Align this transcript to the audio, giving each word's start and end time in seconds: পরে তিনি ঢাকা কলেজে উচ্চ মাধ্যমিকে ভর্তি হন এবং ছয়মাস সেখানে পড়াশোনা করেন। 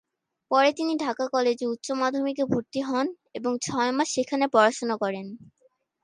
পরে 0.51 0.69
তিনি 0.73 0.93
ঢাকা 0.97 1.25
কলেজে 1.27 1.65
উচ্চ 1.67 1.87
মাধ্যমিকে 2.01 2.43
ভর্তি 2.45 2.79
হন 2.81 3.07
এবং 3.35 3.51
ছয়মাস 3.65 4.07
সেখানে 4.15 4.45
পড়াশোনা 4.47 4.95
করেন। 4.97 5.27